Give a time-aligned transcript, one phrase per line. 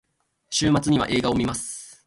[0.49, 1.99] 週末には映画を観ます。